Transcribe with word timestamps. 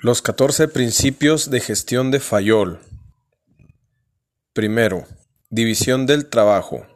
Los 0.00 0.22
14 0.22 0.68
principios 0.68 1.50
de 1.50 1.58
gestión 1.58 2.12
de 2.12 2.20
Fayol. 2.20 2.78
Primero, 4.52 5.08
división 5.50 6.06
del 6.06 6.26
trabajo. 6.26 6.86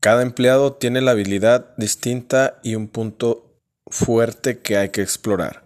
Cada 0.00 0.22
empleado 0.22 0.72
tiene 0.72 1.02
la 1.02 1.12
habilidad 1.12 1.72
distinta 1.76 2.58
y 2.64 2.74
un 2.74 2.88
punto 2.88 3.60
fuerte 3.86 4.58
que 4.58 4.76
hay 4.76 4.88
que 4.88 5.02
explorar. 5.02 5.64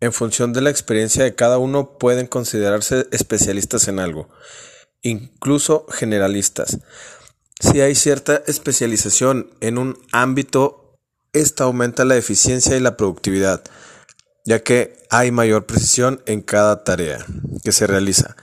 En 0.00 0.12
función 0.12 0.52
de 0.52 0.60
la 0.60 0.70
experiencia 0.70 1.22
de 1.22 1.36
cada 1.36 1.58
uno 1.58 1.98
pueden 1.98 2.26
considerarse 2.26 3.06
especialistas 3.12 3.86
en 3.86 4.00
algo, 4.00 4.28
incluso 5.02 5.86
generalistas. 5.88 6.78
Si 7.60 7.80
hay 7.80 7.94
cierta 7.94 8.42
especialización 8.48 9.50
en 9.60 9.78
un 9.78 9.96
ámbito, 10.10 10.98
esta 11.32 11.62
aumenta 11.62 12.04
la 12.04 12.16
eficiencia 12.16 12.76
y 12.76 12.80
la 12.80 12.96
productividad 12.96 13.62
ya 14.50 14.64
que 14.64 15.06
hay 15.10 15.30
mayor 15.30 15.64
precisión 15.64 16.24
en 16.26 16.42
cada 16.42 16.82
tarea 16.82 17.24
que 17.62 17.70
se 17.70 17.86
realiza. 17.86 18.34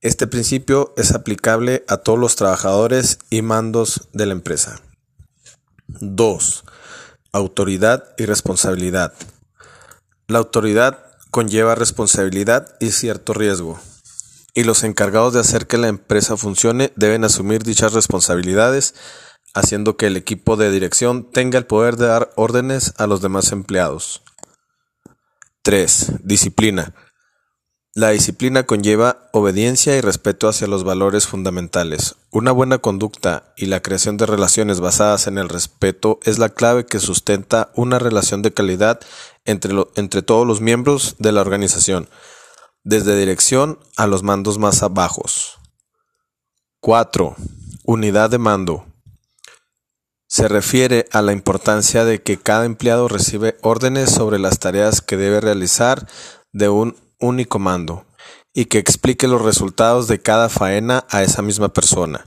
Este 0.00 0.26
principio 0.26 0.94
es 0.96 1.12
aplicable 1.12 1.84
a 1.86 1.98
todos 1.98 2.18
los 2.18 2.34
trabajadores 2.34 3.18
y 3.28 3.42
mandos 3.42 4.08
de 4.14 4.24
la 4.24 4.32
empresa. 4.32 4.80
2. 5.86 6.64
Autoridad 7.32 8.14
y 8.16 8.24
responsabilidad. 8.24 9.12
La 10.28 10.38
autoridad 10.38 11.04
conlleva 11.30 11.74
responsabilidad 11.74 12.76
y 12.80 12.92
cierto 12.92 13.34
riesgo, 13.34 13.78
y 14.54 14.64
los 14.64 14.82
encargados 14.82 15.34
de 15.34 15.40
hacer 15.40 15.66
que 15.66 15.76
la 15.76 15.88
empresa 15.88 16.38
funcione 16.38 16.90
deben 16.96 17.22
asumir 17.22 17.64
dichas 17.64 17.92
responsabilidades, 17.92 18.94
haciendo 19.52 19.98
que 19.98 20.06
el 20.06 20.16
equipo 20.16 20.56
de 20.56 20.70
dirección 20.70 21.30
tenga 21.30 21.58
el 21.58 21.66
poder 21.66 21.98
de 21.98 22.06
dar 22.06 22.32
órdenes 22.34 22.94
a 22.96 23.06
los 23.06 23.20
demás 23.20 23.52
empleados. 23.52 24.22
3. 25.64 26.24
Disciplina. 26.24 26.94
La 27.94 28.10
disciplina 28.10 28.64
conlleva 28.64 29.30
obediencia 29.32 29.96
y 29.96 30.02
respeto 30.02 30.46
hacia 30.46 30.66
los 30.66 30.84
valores 30.84 31.26
fundamentales. 31.26 32.16
Una 32.30 32.52
buena 32.52 32.76
conducta 32.76 33.54
y 33.56 33.64
la 33.64 33.80
creación 33.80 34.18
de 34.18 34.26
relaciones 34.26 34.80
basadas 34.80 35.26
en 35.26 35.38
el 35.38 35.48
respeto 35.48 36.20
es 36.24 36.38
la 36.38 36.50
clave 36.50 36.84
que 36.84 37.00
sustenta 37.00 37.70
una 37.76 37.98
relación 37.98 38.42
de 38.42 38.52
calidad 38.52 39.00
entre, 39.46 39.74
entre 39.96 40.20
todos 40.20 40.46
los 40.46 40.60
miembros 40.60 41.16
de 41.18 41.32
la 41.32 41.40
organización, 41.40 42.10
desde 42.82 43.18
dirección 43.18 43.78
a 43.96 44.06
los 44.06 44.22
mandos 44.22 44.58
más 44.58 44.82
bajos. 44.92 45.58
4. 46.80 47.36
Unidad 47.84 48.28
de 48.28 48.36
mando. 48.36 48.84
Se 50.34 50.48
refiere 50.48 51.06
a 51.12 51.22
la 51.22 51.30
importancia 51.30 52.04
de 52.04 52.20
que 52.20 52.38
cada 52.38 52.64
empleado 52.64 53.06
recibe 53.06 53.56
órdenes 53.62 54.10
sobre 54.10 54.40
las 54.40 54.58
tareas 54.58 55.00
que 55.00 55.16
debe 55.16 55.40
realizar 55.40 56.08
de 56.52 56.68
un 56.68 56.96
único 57.20 57.60
mando 57.60 58.04
y 58.52 58.64
que 58.64 58.78
explique 58.78 59.28
los 59.28 59.42
resultados 59.42 60.08
de 60.08 60.20
cada 60.20 60.48
faena 60.48 61.06
a 61.08 61.22
esa 61.22 61.40
misma 61.40 61.68
persona. 61.68 62.26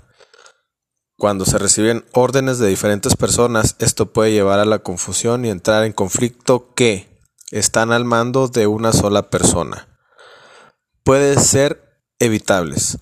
Cuando 1.18 1.44
se 1.44 1.58
reciben 1.58 2.06
órdenes 2.14 2.60
de 2.60 2.70
diferentes 2.70 3.18
personas, 3.18 3.76
esto 3.80 4.14
puede 4.14 4.32
llevar 4.32 4.60
a 4.60 4.66
la 4.66 4.80
confusión 4.80 5.44
y 5.44 5.50
entrar 5.50 5.84
en 5.84 5.92
conflicto 5.92 6.74
que 6.76 7.10
están 7.52 7.92
al 7.92 8.06
mando 8.06 8.48
de 8.48 8.68
una 8.68 8.94
sola 8.94 9.30
persona. 9.30 10.00
Puede 11.04 11.38
ser 11.42 12.00
evitables. 12.20 13.00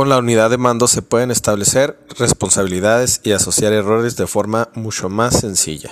Con 0.00 0.08
la 0.08 0.16
unidad 0.16 0.48
de 0.48 0.56
mando 0.56 0.88
se 0.88 1.02
pueden 1.02 1.30
establecer 1.30 1.98
responsabilidades 2.18 3.20
y 3.22 3.32
asociar 3.32 3.74
errores 3.74 4.16
de 4.16 4.26
forma 4.26 4.70
mucho 4.72 5.10
más 5.10 5.38
sencilla. 5.38 5.90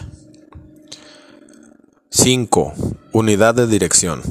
5. 2.09 2.73
Unidad 3.13 3.55
de 3.55 3.67
dirección. 3.67 4.23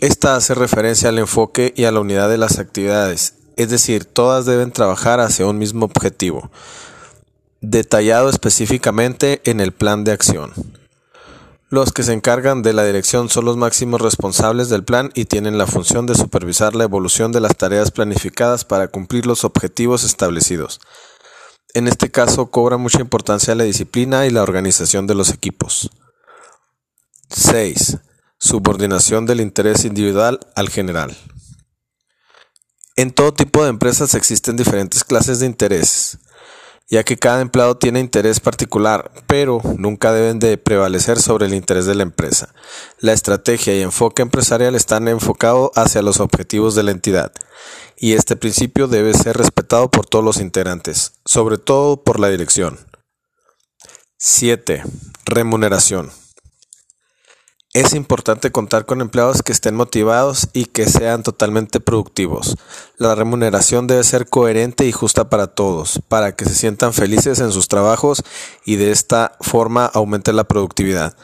Esta 0.00 0.34
hace 0.34 0.56
referencia 0.56 1.10
al 1.10 1.20
enfoque 1.20 1.72
y 1.76 1.84
a 1.84 1.92
la 1.92 2.00
unidad 2.00 2.28
de 2.28 2.36
las 2.36 2.58
actividades, 2.58 3.34
es 3.54 3.70
decir, 3.70 4.06
todas 4.06 4.44
deben 4.44 4.72
trabajar 4.72 5.20
hacia 5.20 5.46
un 5.46 5.56
mismo 5.56 5.84
objetivo, 5.84 6.50
detallado 7.60 8.28
específicamente 8.28 9.40
en 9.44 9.60
el 9.60 9.70
plan 9.70 10.02
de 10.02 10.10
acción. 10.10 10.50
Los 11.70 11.92
que 11.92 12.02
se 12.02 12.14
encargan 12.14 12.62
de 12.62 12.72
la 12.72 12.84
dirección 12.84 13.28
son 13.28 13.44
los 13.44 13.58
máximos 13.58 14.00
responsables 14.00 14.70
del 14.70 14.84
plan 14.84 15.10
y 15.14 15.26
tienen 15.26 15.58
la 15.58 15.66
función 15.66 16.06
de 16.06 16.14
supervisar 16.14 16.74
la 16.74 16.84
evolución 16.84 17.30
de 17.30 17.40
las 17.40 17.56
tareas 17.56 17.90
planificadas 17.90 18.64
para 18.64 18.88
cumplir 18.88 19.26
los 19.26 19.44
objetivos 19.44 20.02
establecidos. 20.02 20.80
En 21.74 21.86
este 21.86 22.10
caso 22.10 22.50
cobra 22.50 22.78
mucha 22.78 23.00
importancia 23.00 23.54
la 23.54 23.64
disciplina 23.64 24.24
y 24.24 24.30
la 24.30 24.42
organización 24.42 25.06
de 25.06 25.14
los 25.14 25.28
equipos. 25.28 25.90
6. 27.28 27.98
Subordinación 28.38 29.26
del 29.26 29.42
interés 29.42 29.84
individual 29.84 30.40
al 30.54 30.70
general. 30.70 31.14
En 32.96 33.12
todo 33.12 33.34
tipo 33.34 33.62
de 33.62 33.68
empresas 33.68 34.14
existen 34.14 34.56
diferentes 34.56 35.04
clases 35.04 35.40
de 35.40 35.46
intereses 35.46 36.18
ya 36.88 37.04
que 37.04 37.18
cada 37.18 37.42
empleado 37.42 37.76
tiene 37.76 38.00
interés 38.00 38.40
particular, 38.40 39.10
pero 39.26 39.60
nunca 39.76 40.12
deben 40.12 40.38
de 40.38 40.56
prevalecer 40.56 41.20
sobre 41.20 41.46
el 41.46 41.54
interés 41.54 41.86
de 41.86 41.94
la 41.94 42.02
empresa. 42.02 42.54
La 42.98 43.12
estrategia 43.12 43.76
y 43.76 43.82
enfoque 43.82 44.22
empresarial 44.22 44.74
están 44.74 45.06
enfocados 45.06 45.70
hacia 45.74 46.02
los 46.02 46.20
objetivos 46.20 46.74
de 46.74 46.82
la 46.82 46.92
entidad, 46.92 47.32
y 47.96 48.14
este 48.14 48.36
principio 48.36 48.88
debe 48.88 49.12
ser 49.12 49.36
respetado 49.36 49.90
por 49.90 50.06
todos 50.06 50.24
los 50.24 50.38
integrantes, 50.40 51.12
sobre 51.24 51.58
todo 51.58 52.02
por 52.02 52.20
la 52.20 52.28
dirección. 52.28 52.78
7. 54.16 54.82
Remuneración. 55.26 56.10
Es 57.78 57.94
importante 57.94 58.50
contar 58.50 58.86
con 58.86 59.00
empleados 59.00 59.44
que 59.44 59.52
estén 59.52 59.76
motivados 59.76 60.48
y 60.52 60.64
que 60.64 60.86
sean 60.86 61.22
totalmente 61.22 61.78
productivos. 61.78 62.56
La 62.96 63.14
remuneración 63.14 63.86
debe 63.86 64.02
ser 64.02 64.28
coherente 64.28 64.84
y 64.84 64.90
justa 64.90 65.30
para 65.30 65.46
todos, 65.46 66.00
para 66.08 66.34
que 66.34 66.44
se 66.44 66.56
sientan 66.56 66.92
felices 66.92 67.38
en 67.38 67.52
sus 67.52 67.68
trabajos 67.68 68.24
y 68.64 68.74
de 68.74 68.90
esta 68.90 69.36
forma 69.40 69.86
aumente 69.86 70.32
la 70.32 70.42
productividad. 70.42 71.16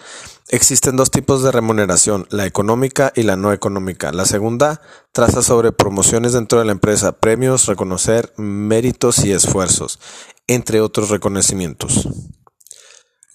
Existen 0.48 0.94
dos 0.94 1.10
tipos 1.10 1.43
de 1.43 1.50
remuneración, 1.50 2.28
la 2.31 2.47
económica 2.47 3.12
y 3.16 3.25
la 3.25 3.34
no 3.34 3.53
económica. 3.53 4.12
La 4.12 4.25
segunda 4.25 4.81
traza 5.10 5.43
sobre 5.43 5.72
promociones 5.72 6.34
dentro 6.34 6.60
de 6.60 6.66
la 6.66 6.72
empresa, 6.72 7.19
premios, 7.19 7.66
reconocer 7.66 8.32
méritos 8.37 9.25
y 9.25 9.32
esfuerzos, 9.32 9.98
entre 10.47 10.81
otros 10.81 11.10
reconocimientos. 11.10 12.09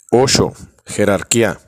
8. 0.09 0.53
Jerarquía. 0.85 1.59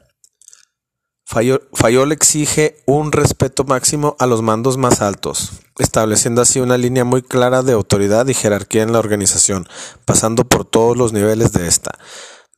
Fayol 1.31 2.11
exige 2.11 2.75
un 2.85 3.13
respeto 3.13 3.63
máximo 3.63 4.17
a 4.19 4.25
los 4.25 4.41
mandos 4.41 4.77
más 4.77 5.01
altos, 5.01 5.61
estableciendo 5.79 6.41
así 6.41 6.59
una 6.59 6.77
línea 6.77 7.05
muy 7.05 7.21
clara 7.21 7.63
de 7.63 7.71
autoridad 7.71 8.27
y 8.27 8.33
jerarquía 8.33 8.83
en 8.83 8.91
la 8.91 8.99
organización, 8.99 9.65
pasando 10.03 10.43
por 10.43 10.65
todos 10.65 10.97
los 10.97 11.13
niveles 11.13 11.53
de 11.53 11.69
esta. 11.69 11.97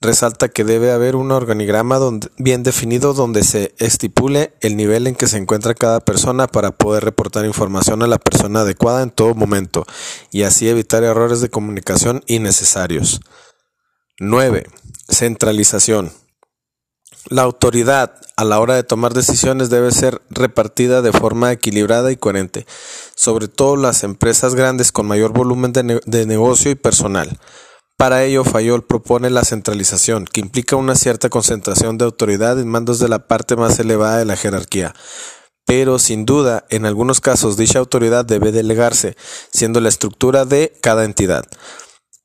Resalta 0.01 0.49
que 0.49 0.63
debe 0.63 0.91
haber 0.91 1.15
un 1.15 1.31
organigrama 1.31 1.99
bien 2.37 2.63
definido 2.63 3.13
donde 3.13 3.43
se 3.43 3.75
estipule 3.77 4.55
el 4.61 4.75
nivel 4.75 5.05
en 5.05 5.13
que 5.13 5.27
se 5.27 5.37
encuentra 5.37 5.75
cada 5.75 5.99
persona 5.99 6.47
para 6.47 6.71
poder 6.71 7.05
reportar 7.05 7.45
información 7.45 8.01
a 8.01 8.07
la 8.07 8.17
persona 8.17 8.61
adecuada 8.61 9.03
en 9.03 9.11
todo 9.11 9.35
momento 9.35 9.85
y 10.31 10.43
así 10.43 10.67
evitar 10.67 11.03
errores 11.03 11.41
de 11.41 11.49
comunicación 11.49 12.23
innecesarios. 12.25 13.21
9. 14.19 14.65
Centralización. 15.09 16.22
La 17.29 17.43
autoridad 17.43 18.15
a 18.35 18.43
la 18.43 18.59
hora 18.59 18.75
de 18.75 18.83
tomar 18.83 19.13
decisiones 19.13 19.69
debe 19.69 19.91
ser 19.91 20.21
repartida 20.29 21.01
de 21.01 21.13
forma 21.13 21.53
equilibrada 21.53 22.11
y 22.11 22.17
coherente, 22.17 22.65
sobre 23.15 23.47
todo 23.47 23.77
las 23.77 24.03
empresas 24.03 24.55
grandes 24.55 24.91
con 24.91 25.05
mayor 25.05 25.31
volumen 25.31 25.71
de, 25.71 26.25
negocio 26.25 26.69
y 26.69 26.75
personal. 26.75 27.39
Para 27.95 28.25
ello, 28.25 28.43
Fayol 28.43 28.83
propone 28.83 29.29
la 29.29 29.45
centralización, 29.45 30.25
que 30.25 30.41
implica 30.41 30.75
una 30.75 30.95
cierta 30.95 31.29
concentración 31.29 31.97
de 31.97 32.05
autoridad 32.05 32.59
en 32.59 32.67
mandos 32.67 32.99
de 32.99 33.07
la 33.07 33.27
parte 33.27 33.55
más 33.55 33.79
elevada 33.79 34.17
de 34.17 34.25
la 34.25 34.35
jerarquía. 34.35 34.93
Pero, 35.65 35.99
sin 35.99 36.25
duda, 36.25 36.65
en 36.69 36.85
algunos 36.85 37.21
casos 37.21 37.55
dicha 37.55 37.79
autoridad 37.79 38.25
debe 38.25 38.51
delegarse, 38.51 39.15
siendo 39.53 39.79
la 39.79 39.87
estructura 39.87 40.43
de 40.43 40.73
cada 40.81 41.05
entidad. 41.05 41.45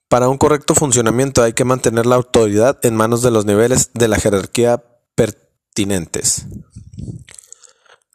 Para 0.09 0.31
un 0.31 0.39
correcto 0.39 0.75
funcionamiento 0.75 1.43
hay 1.43 1.53
que 1.53 1.67
mantener 1.67 2.07
la 2.07 2.17
autoridad 2.17 2.79
en 2.83 2.97
manos 2.97 3.23
de 3.23 3.31
los 3.31 3.45
niveles 3.45 3.91
de 3.93 4.09
la 4.09 4.19
jerarquía 4.19 4.83
pertinentes. 5.19 6.47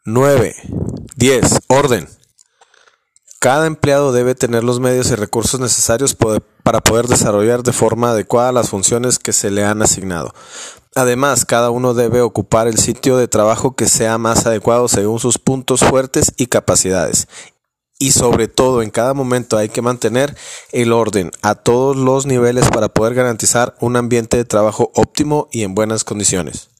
9. 0.06 0.54
10. 1.16 1.60
Orden. 1.68 2.08
Cada 3.40 3.66
empleado 3.66 4.12
debe 4.12 4.34
tener 4.34 4.64
los 4.64 4.80
medios 4.80 5.10
y 5.10 5.14
recursos 5.14 5.60
necesarios 5.60 6.14
para 6.14 6.80
poder 6.80 7.06
desarrollar 7.06 7.62
de 7.62 7.74
forma 7.74 8.12
adecuada 8.12 8.52
las 8.52 8.70
funciones 8.70 9.18
que 9.18 9.34
se 9.34 9.50
le 9.50 9.64
han 9.64 9.82
asignado. 9.82 10.32
Además, 10.94 11.44
cada 11.44 11.68
uno 11.68 11.92
debe 11.92 12.22
ocupar 12.22 12.68
el 12.68 12.78
sitio 12.78 13.18
de 13.18 13.28
trabajo 13.28 13.76
que 13.76 13.86
sea 13.86 14.16
más 14.16 14.46
adecuado 14.46 14.88
según 14.88 15.20
sus 15.20 15.36
puntos 15.36 15.80
fuertes 15.80 16.32
y 16.38 16.46
capacidades 16.46 17.28
y 17.98 18.12
sobre 18.12 18.48
todo 18.48 18.82
en 18.82 18.90
cada 18.90 19.14
momento 19.14 19.56
hay 19.56 19.68
que 19.68 19.80
mantener 19.80 20.36
el 20.72 20.92
orden 20.92 21.30
a 21.42 21.54
todos 21.54 21.96
los 21.96 22.26
niveles 22.26 22.68
para 22.68 22.88
poder 22.88 23.14
garantizar 23.14 23.76
un 23.80 23.96
ambiente 23.96 24.36
de 24.36 24.44
trabajo 24.44 24.90
óptimo 24.94 25.48
y 25.52 25.62
en 25.62 25.74
buenas 25.74 26.02
condiciones. 26.02 26.73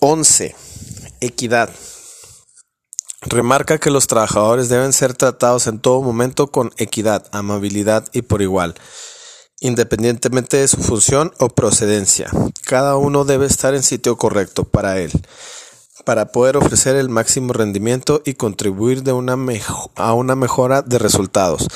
11. 0.00 0.54
Equidad. 1.20 1.70
Remarca 3.22 3.78
que 3.78 3.90
los 3.90 4.06
trabajadores 4.06 4.68
deben 4.68 4.92
ser 4.92 5.14
tratados 5.14 5.66
en 5.66 5.78
todo 5.78 6.02
momento 6.02 6.48
con 6.48 6.72
equidad, 6.76 7.24
amabilidad 7.32 8.04
y 8.12 8.20
por 8.20 8.42
igual, 8.42 8.74
independientemente 9.60 10.58
de 10.58 10.68
su 10.68 10.76
función 10.76 11.32
o 11.38 11.48
procedencia. 11.48 12.30
Cada 12.66 12.96
uno 12.96 13.24
debe 13.24 13.46
estar 13.46 13.74
en 13.74 13.82
sitio 13.82 14.16
correcto 14.16 14.64
para 14.64 14.98
él, 14.98 15.10
para 16.04 16.26
poder 16.26 16.58
ofrecer 16.58 16.94
el 16.96 17.08
máximo 17.08 17.54
rendimiento 17.54 18.20
y 18.26 18.34
contribuir 18.34 19.04
de 19.04 19.12
una 19.12 19.38
a 19.94 20.12
una 20.12 20.36
mejora 20.36 20.82
de 20.82 20.98
resultados. 20.98 21.66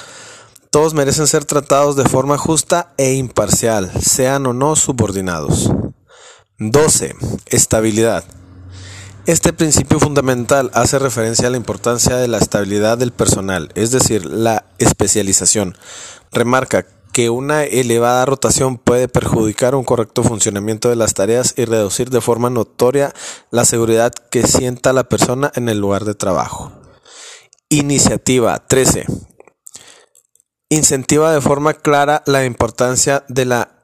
Todos 0.71 0.93
merecen 0.93 1.27
ser 1.27 1.47
tratados 1.47 1.97
de 1.97 2.05
forma 2.05 2.37
justa 2.37 2.93
e 2.99 3.15
imparcial, 3.15 3.91
sean 4.03 4.45
o 4.45 4.53
no 4.53 4.77
subordinados. 4.77 5.71
12. 6.59 7.15
Estabilidad. 7.51 8.25
Este 9.27 9.53
principio 9.53 10.01
fundamental 10.01 10.71
hace 10.73 10.99
referencia 10.99 11.49
a 11.49 11.51
la 11.51 11.59
importancia 11.59 12.17
de 12.17 12.29
la 12.29 12.39
estabilidad 12.39 12.97
del 12.97 13.13
personal, 13.13 13.71
es 13.75 13.91
decir, 13.91 14.25
la 14.25 14.65
especialización. 14.79 15.77
Remarca 16.33 16.87
que 17.13 17.29
una 17.29 17.65
elevada 17.65 18.25
rotación 18.25 18.79
puede 18.79 19.07
perjudicar 19.07 19.75
un 19.75 19.85
correcto 19.85 20.23
funcionamiento 20.23 20.89
de 20.89 20.97
las 20.97 21.13
tareas 21.13 21.53
y 21.59 21.67
reducir 21.67 22.09
de 22.09 22.23
forma 22.23 22.49
notoria 22.49 23.13
la 23.51 23.67
seguridad 23.67 24.15
que 24.31 24.47
sienta 24.47 24.95
la 24.95 25.05
persona 25.05 25.53
en 25.57 25.69
el 25.69 25.79
lugar 25.79 26.07
de 26.07 26.15
trabajo. 26.15 26.73
Iniciativa 27.69 28.67
13. 28.67 29.05
Incentiva 30.71 31.33
de 31.33 31.43
forma 31.43 31.75
clara 31.75 32.23
la 32.25 32.47
importancia 32.47 33.25
de 33.29 33.45
la 33.45 33.76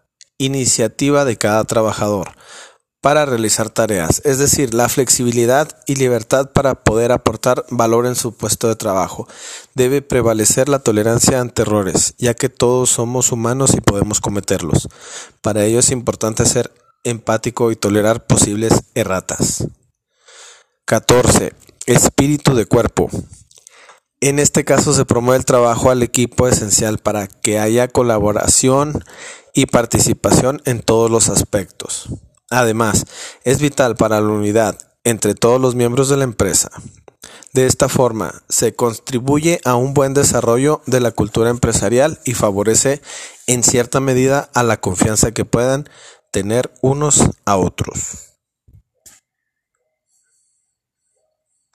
iniciativa 0.44 1.24
de 1.24 1.36
cada 1.36 1.64
trabajador 1.64 2.32
para 3.00 3.26
realizar 3.26 3.68
tareas, 3.68 4.22
es 4.24 4.38
decir, 4.38 4.74
la 4.74 4.88
flexibilidad 4.88 5.68
y 5.86 5.96
libertad 5.96 6.52
para 6.52 6.76
poder 6.76 7.10
aportar 7.10 7.64
valor 7.68 8.06
en 8.06 8.14
su 8.14 8.32
puesto 8.32 8.68
de 8.68 8.76
trabajo. 8.76 9.26
Debe 9.74 10.02
prevalecer 10.02 10.68
la 10.68 10.78
tolerancia 10.78 11.40
ante 11.40 11.62
errores, 11.62 12.14
ya 12.18 12.34
que 12.34 12.48
todos 12.48 12.90
somos 12.90 13.32
humanos 13.32 13.74
y 13.74 13.80
podemos 13.80 14.20
cometerlos. 14.20 14.88
Para 15.40 15.64
ello 15.64 15.80
es 15.80 15.90
importante 15.90 16.46
ser 16.46 16.72
empático 17.02 17.72
y 17.72 17.76
tolerar 17.76 18.24
posibles 18.24 18.84
erratas. 18.94 19.66
14. 20.84 21.54
Espíritu 21.86 22.54
de 22.54 22.66
cuerpo. 22.66 23.10
En 24.20 24.38
este 24.38 24.64
caso 24.64 24.94
se 24.94 25.04
promueve 25.04 25.38
el 25.38 25.44
trabajo 25.44 25.90
al 25.90 26.04
equipo 26.04 26.46
esencial 26.46 26.98
para 26.98 27.26
que 27.26 27.58
haya 27.58 27.88
colaboración 27.88 29.04
y 29.54 29.66
participación 29.66 30.62
en 30.64 30.80
todos 30.80 31.10
los 31.10 31.28
aspectos. 31.28 32.08
Además, 32.50 33.06
es 33.44 33.60
vital 33.60 33.96
para 33.96 34.20
la 34.20 34.28
unidad 34.28 34.78
entre 35.04 35.34
todos 35.34 35.60
los 35.60 35.74
miembros 35.74 36.08
de 36.08 36.16
la 36.16 36.24
empresa. 36.24 36.70
De 37.52 37.66
esta 37.66 37.88
forma, 37.88 38.42
se 38.48 38.74
contribuye 38.74 39.60
a 39.64 39.74
un 39.74 39.94
buen 39.94 40.14
desarrollo 40.14 40.80
de 40.86 41.00
la 41.00 41.10
cultura 41.10 41.50
empresarial 41.50 42.18
y 42.24 42.34
favorece 42.34 43.02
en 43.46 43.62
cierta 43.62 44.00
medida 44.00 44.50
a 44.54 44.62
la 44.62 44.80
confianza 44.80 45.32
que 45.32 45.44
puedan 45.44 45.88
tener 46.30 46.72
unos 46.80 47.30
a 47.44 47.56
otros. 47.56 48.31